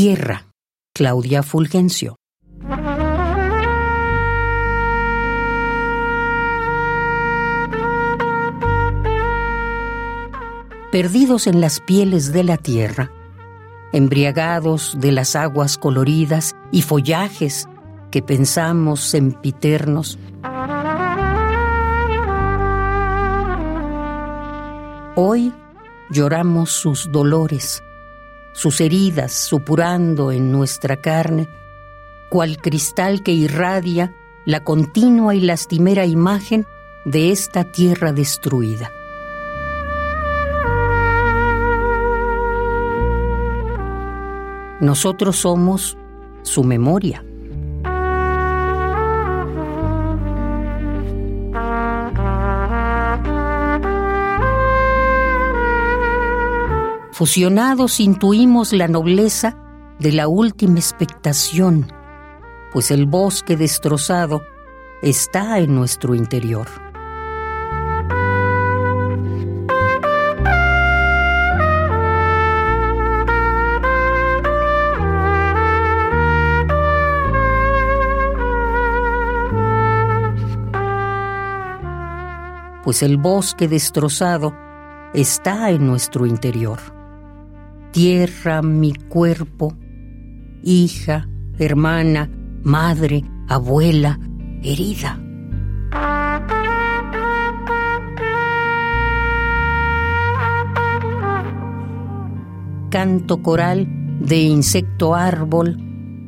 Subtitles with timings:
[0.00, 0.46] Tierra,
[0.94, 2.14] Claudia Fulgencio.
[10.92, 13.10] Perdidos en las pieles de la tierra,
[13.92, 17.68] embriagados de las aguas coloridas y follajes
[18.12, 20.16] que pensamos sempiternos,
[25.16, 25.52] hoy
[26.12, 27.82] lloramos sus dolores,
[28.58, 31.48] sus heridas supurando en nuestra carne,
[32.28, 34.16] cual cristal que irradia
[34.46, 36.66] la continua y lastimera imagen
[37.04, 38.90] de esta tierra destruida.
[44.80, 45.96] Nosotros somos
[46.42, 47.27] su memoria.
[57.18, 59.56] Fusionados intuimos la nobleza
[59.98, 61.92] de la última expectación,
[62.72, 64.40] pues el bosque destrozado
[65.02, 66.68] está en nuestro interior.
[82.84, 84.54] pues el bosque destrozado
[85.12, 86.97] está en nuestro interior.
[87.98, 89.76] Tierra, mi cuerpo,
[90.62, 92.30] hija, hermana,
[92.62, 94.20] madre, abuela,
[94.62, 95.18] herida.
[102.88, 103.88] Canto coral
[104.20, 105.76] de insecto árbol,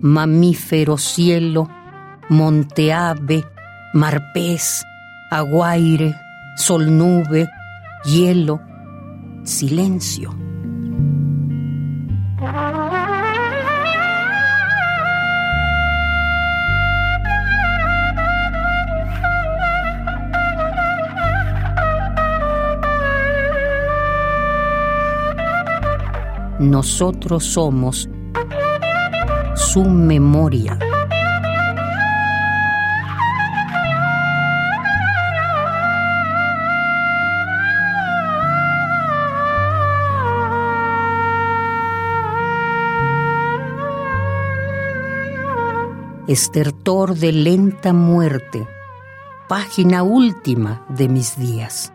[0.00, 1.68] mamífero cielo,
[2.30, 3.44] monte ave,
[3.94, 4.82] marpés,
[5.30, 6.16] aguaire,
[6.56, 7.48] sol nube,
[8.04, 8.60] hielo,
[9.44, 10.49] silencio.
[26.60, 28.06] Nosotros somos
[29.54, 30.78] su memoria.
[46.28, 48.68] estertor de lenta muerte,
[49.48, 51.92] página última de mis días.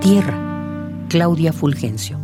[0.00, 0.34] Tierra,
[1.08, 2.18] Claudia Fulgencio.